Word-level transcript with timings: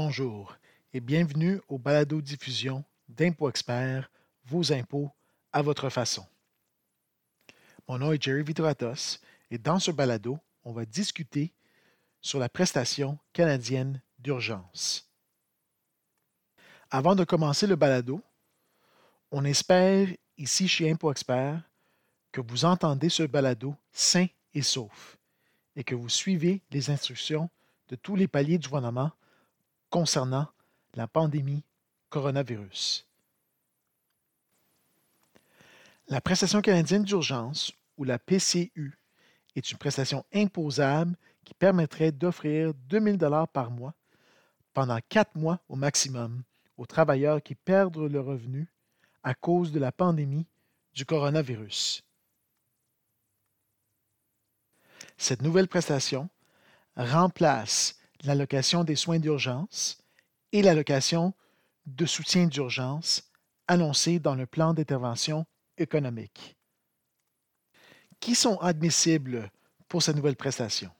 Bonjour 0.00 0.56
et 0.92 1.00
bienvenue 1.00 1.60
au 1.66 1.76
balado-diffusion 1.76 2.84
d'Impôt 3.08 3.48
Expert, 3.48 4.08
vos 4.44 4.72
impôts 4.72 5.10
à 5.52 5.60
votre 5.60 5.88
façon. 5.88 6.24
Mon 7.88 7.98
nom 7.98 8.12
est 8.12 8.22
Jerry 8.22 8.44
Vitratos 8.44 9.20
et 9.50 9.58
dans 9.58 9.80
ce 9.80 9.90
balado, 9.90 10.38
on 10.62 10.70
va 10.70 10.84
discuter 10.84 11.52
sur 12.20 12.38
la 12.38 12.48
prestation 12.48 13.18
canadienne 13.32 14.00
d'urgence. 14.20 15.10
Avant 16.92 17.16
de 17.16 17.24
commencer 17.24 17.66
le 17.66 17.74
balado, 17.74 18.22
on 19.32 19.44
espère 19.44 20.06
ici 20.36 20.68
chez 20.68 20.88
Impôt 20.88 21.10
Expert 21.10 21.60
que 22.30 22.40
vous 22.40 22.64
entendez 22.64 23.08
ce 23.08 23.24
balado 23.24 23.74
sain 23.90 24.28
et 24.54 24.62
sauf 24.62 25.18
et 25.74 25.82
que 25.82 25.96
vous 25.96 26.08
suivez 26.08 26.62
les 26.70 26.88
instructions 26.88 27.50
de 27.88 27.96
tous 27.96 28.14
les 28.14 28.28
paliers 28.28 28.58
du 28.58 28.68
gouvernement 28.68 29.10
concernant 29.90 30.48
la 30.94 31.06
pandémie 31.06 31.62
coronavirus. 32.10 33.06
La 36.08 36.20
prestation 36.20 36.62
canadienne 36.62 37.04
d'urgence, 37.04 37.72
ou 37.98 38.04
la 38.04 38.18
PCU, 38.18 38.98
est 39.56 39.70
une 39.70 39.78
prestation 39.78 40.24
imposable 40.32 41.16
qui 41.44 41.54
permettrait 41.54 42.12
d'offrir 42.12 42.72
2 42.74 43.18
000 43.18 43.46
par 43.52 43.70
mois 43.70 43.94
pendant 44.72 44.98
quatre 45.08 45.34
mois 45.34 45.60
au 45.68 45.76
maximum 45.76 46.42
aux 46.76 46.86
travailleurs 46.86 47.42
qui 47.42 47.54
perdent 47.54 47.98
le 47.98 48.20
revenu 48.20 48.68
à 49.22 49.34
cause 49.34 49.72
de 49.72 49.80
la 49.80 49.92
pandémie 49.92 50.46
du 50.94 51.04
coronavirus. 51.04 52.04
Cette 55.16 55.42
nouvelle 55.42 55.68
prestation 55.68 56.28
remplace 56.96 57.98
l'allocation 58.24 58.84
des 58.84 58.96
soins 58.96 59.18
d'urgence 59.18 59.98
et 60.52 60.62
l'allocation 60.62 61.34
de 61.86 62.06
soutien 62.06 62.46
d'urgence 62.46 63.30
annoncée 63.66 64.18
dans 64.18 64.34
le 64.34 64.46
plan 64.46 64.74
d'intervention 64.74 65.46
économique. 65.76 66.56
Qui 68.20 68.34
sont 68.34 68.58
admissibles 68.58 69.50
pour 69.88 70.02
cette 70.02 70.16
nouvelle 70.16 70.36
prestation? 70.36 70.90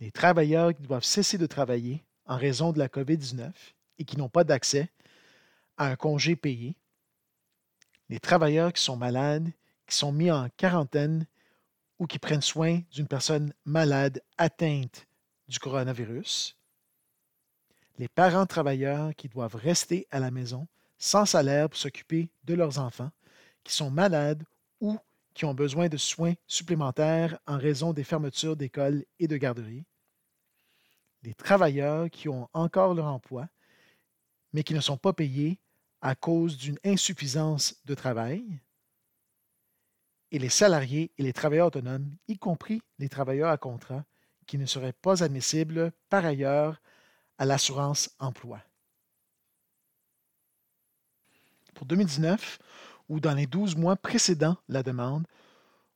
Les 0.00 0.10
travailleurs 0.10 0.74
qui 0.74 0.82
doivent 0.82 1.04
cesser 1.04 1.38
de 1.38 1.46
travailler 1.46 2.04
en 2.26 2.36
raison 2.36 2.72
de 2.72 2.78
la 2.78 2.88
COVID-19 2.88 3.52
et 3.98 4.04
qui 4.04 4.16
n'ont 4.16 4.28
pas 4.28 4.44
d'accès 4.44 4.90
à 5.76 5.86
un 5.86 5.96
congé 5.96 6.36
payé, 6.36 6.76
les 8.08 8.20
travailleurs 8.20 8.72
qui 8.72 8.82
sont 8.82 8.96
malades, 8.96 9.50
qui 9.86 9.96
sont 9.96 10.12
mis 10.12 10.30
en 10.30 10.48
quarantaine 10.56 11.26
ou 11.98 12.06
qui 12.06 12.18
prennent 12.18 12.42
soin 12.42 12.80
d'une 12.92 13.06
personne 13.06 13.52
malade 13.64 14.22
atteinte 14.36 15.06
du 15.48 15.58
coronavirus, 15.58 16.56
les 17.98 18.08
parents 18.08 18.46
travailleurs 18.46 19.14
qui 19.14 19.28
doivent 19.28 19.54
rester 19.54 20.06
à 20.10 20.18
la 20.18 20.30
maison 20.30 20.66
sans 20.98 21.26
salaire 21.26 21.68
pour 21.68 21.78
s'occuper 21.78 22.30
de 22.44 22.54
leurs 22.54 22.78
enfants, 22.78 23.10
qui 23.62 23.74
sont 23.74 23.90
malades 23.90 24.44
ou 24.80 24.98
qui 25.34 25.44
ont 25.44 25.54
besoin 25.54 25.88
de 25.88 25.96
soins 25.96 26.34
supplémentaires 26.46 27.38
en 27.46 27.58
raison 27.58 27.92
des 27.92 28.04
fermetures 28.04 28.56
d'écoles 28.56 29.04
et 29.18 29.28
de 29.28 29.36
garderies, 29.36 29.84
les 31.22 31.34
travailleurs 31.34 32.10
qui 32.10 32.28
ont 32.28 32.48
encore 32.52 32.94
leur 32.94 33.06
emploi, 33.06 33.48
mais 34.52 34.62
qui 34.62 34.74
ne 34.74 34.80
sont 34.80 34.98
pas 34.98 35.12
payés 35.12 35.58
à 36.00 36.14
cause 36.14 36.56
d'une 36.56 36.78
insuffisance 36.84 37.76
de 37.84 37.94
travail, 37.94 38.60
et 40.30 40.38
les 40.38 40.48
salariés 40.48 41.12
et 41.16 41.22
les 41.22 41.32
travailleurs 41.32 41.68
autonomes, 41.68 42.16
y 42.28 42.38
compris 42.38 42.82
les 42.98 43.08
travailleurs 43.08 43.50
à 43.50 43.56
contrat, 43.56 44.04
qui 44.46 44.58
ne 44.58 44.66
seraient 44.66 44.92
pas 44.92 45.22
admissibles 45.22 45.92
par 46.08 46.24
ailleurs 46.24 46.80
à 47.38 47.44
l'assurance 47.44 48.10
emploi. 48.18 48.60
Pour 51.74 51.86
2019 51.86 52.58
ou 53.08 53.20
dans 53.20 53.34
les 53.34 53.46
12 53.46 53.76
mois 53.76 53.96
précédant 53.96 54.56
la 54.68 54.82
demande, 54.82 55.26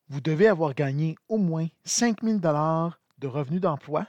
vous 0.08 0.20
devez 0.20 0.48
avoir 0.48 0.74
gagné 0.74 1.16
au 1.28 1.38
moins 1.38 1.68
5 1.84 2.22
000 2.22 2.38
de 2.38 3.26
revenus 3.26 3.60
d'emploi, 3.60 4.06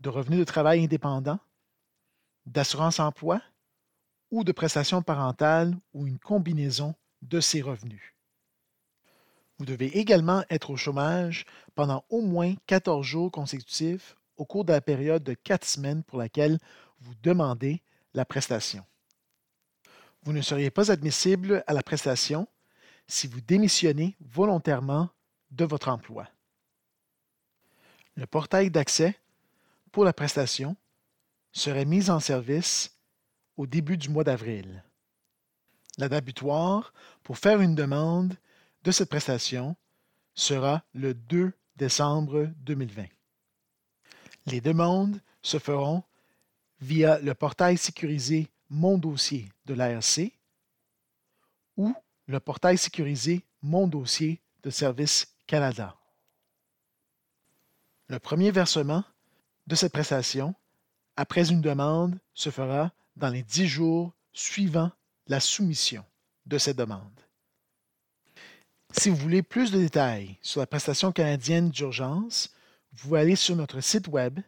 de 0.00 0.08
revenus 0.08 0.38
de 0.38 0.44
travail 0.44 0.84
indépendant, 0.84 1.40
d'assurance 2.46 3.00
emploi 3.00 3.40
ou 4.30 4.44
de 4.44 4.52
prestations 4.52 5.02
parentales 5.02 5.76
ou 5.92 6.06
une 6.06 6.18
combinaison 6.18 6.94
de 7.22 7.40
ces 7.40 7.62
revenus. 7.62 8.13
Vous 9.58 9.64
devez 9.64 9.98
également 9.98 10.44
être 10.50 10.70
au 10.70 10.76
chômage 10.76 11.44
pendant 11.74 12.04
au 12.08 12.20
moins 12.20 12.54
14 12.66 13.04
jours 13.06 13.30
consécutifs 13.30 14.16
au 14.36 14.44
cours 14.44 14.64
de 14.64 14.72
la 14.72 14.80
période 14.80 15.22
de 15.22 15.34
4 15.34 15.64
semaines 15.64 16.02
pour 16.02 16.18
laquelle 16.18 16.58
vous 17.00 17.14
demandez 17.22 17.82
la 18.14 18.24
prestation. 18.24 18.84
Vous 20.22 20.32
ne 20.32 20.40
seriez 20.40 20.70
pas 20.70 20.90
admissible 20.90 21.62
à 21.66 21.74
la 21.74 21.82
prestation 21.82 22.48
si 23.06 23.26
vous 23.26 23.40
démissionnez 23.40 24.16
volontairement 24.20 25.10
de 25.50 25.64
votre 25.64 25.88
emploi. 25.88 26.26
Le 28.16 28.26
portail 28.26 28.70
d'accès 28.70 29.18
pour 29.92 30.04
la 30.04 30.12
prestation 30.12 30.76
serait 31.52 31.84
mis 31.84 32.10
en 32.10 32.20
service 32.20 32.96
au 33.56 33.66
début 33.66 33.96
du 33.96 34.08
mois 34.08 34.24
d'avril. 34.24 34.82
La 35.98 36.08
date 36.08 36.24
butoir 36.24 36.92
pour 37.22 37.38
faire 37.38 37.60
une 37.60 37.74
demande 37.74 38.36
de 38.84 38.90
cette 38.90 39.08
prestation 39.08 39.76
sera 40.34 40.84
le 40.92 41.14
2 41.14 41.52
décembre 41.76 42.50
2020. 42.58 43.06
Les 44.46 44.60
demandes 44.60 45.20
se 45.42 45.58
feront 45.58 46.04
via 46.80 47.18
le 47.18 47.34
portail 47.34 47.78
sécurisé 47.78 48.48
Mon 48.68 48.98
dossier 48.98 49.48
de 49.64 49.74
l'ARC 49.74 50.32
ou 51.76 51.94
le 52.26 52.40
portail 52.40 52.76
sécurisé 52.76 53.44
Mon 53.62 53.88
dossier 53.88 54.40
de 54.62 54.70
Service 54.70 55.34
Canada. 55.46 55.96
Le 58.08 58.18
premier 58.18 58.50
versement 58.50 59.02
de 59.66 59.74
cette 59.74 59.92
prestation 59.92 60.54
après 61.16 61.50
une 61.50 61.62
demande 61.62 62.18
se 62.34 62.50
fera 62.50 62.92
dans 63.16 63.30
les 63.30 63.42
dix 63.42 63.66
jours 63.66 64.12
suivant 64.34 64.90
la 65.26 65.40
soumission 65.40 66.04
de 66.44 66.58
cette 66.58 66.76
demande. 66.76 67.24
Si 68.96 69.10
vous 69.10 69.16
voulez 69.16 69.42
plus 69.42 69.72
de 69.72 69.78
détails 69.78 70.38
sur 70.40 70.60
la 70.60 70.68
prestation 70.68 71.10
canadienne 71.10 71.68
d'urgence, 71.68 72.54
vous 72.92 73.08
pouvez 73.08 73.20
aller 73.20 73.36
sur 73.36 73.56
notre 73.56 73.80
site 73.80 74.06
web 74.06 74.38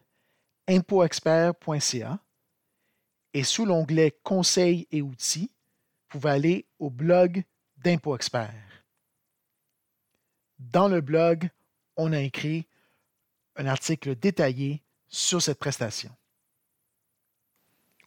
impoexpert.ca 0.69 2.21
et 3.35 3.43
sous 3.43 3.67
l'onglet 3.67 4.17
Conseils 4.23 4.87
et 4.93 5.03
outils, 5.03 5.51
vous 5.51 6.21
pouvez 6.21 6.31
aller 6.31 6.67
au 6.79 6.91
blog 6.91 7.43
d'ImpoExpert. 7.79 8.85
Dans 10.61 10.89
le 10.89 11.01
blog, 11.01 11.51
on 11.97 12.13
a 12.13 12.21
écrit 12.21 12.69
un 13.57 13.67
article 13.67 14.15
détaillé 14.15 14.83
sur 15.09 15.43
cette 15.43 15.59
prestation. 15.59 16.15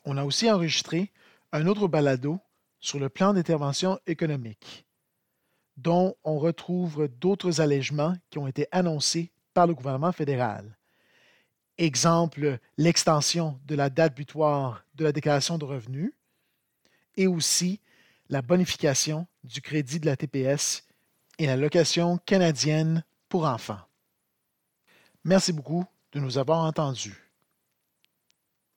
On 0.06 0.16
a 0.16 0.24
aussi 0.24 0.50
enregistré 0.50 1.12
un 1.52 1.68
autre 1.68 1.90
balado 1.90 2.40
sur 2.80 2.98
le 2.98 3.10
plan 3.10 3.34
d'intervention 3.34 4.00
économique 4.08 4.86
dont 5.82 6.16
on 6.24 6.38
retrouve 6.38 7.08
d'autres 7.20 7.62
allègements 7.62 8.16
qui 8.30 8.38
ont 8.38 8.48
été 8.48 8.68
annoncés 8.72 9.32
par 9.54 9.66
le 9.66 9.74
gouvernement 9.74 10.12
fédéral. 10.12 10.78
Exemple, 11.78 12.60
l'extension 12.78 13.60
de 13.66 13.76
la 13.76 13.90
date 13.90 14.16
butoir 14.16 14.84
de 14.96 15.06
la 15.06 15.14
déclaration 15.14 15.58
de 15.58 15.66
revenus 15.66 16.12
et 17.16 17.28
aussi 17.28 17.80
la 18.30 18.42
bonification 18.42 19.28
du 19.44 19.62
crédit 19.62 20.00
de 20.00 20.06
la 20.06 20.18
TPS 20.18 20.84
et 21.38 21.48
la 21.48 21.56
location 21.56 22.18
canadienne 22.26 23.04
pour 23.30 23.46
enfants. 23.46 23.80
Merci 25.24 25.54
beaucoup 25.54 25.86
de 26.12 26.20
nous 26.20 26.38
avoir 26.38 26.60
entendus. 26.60 27.29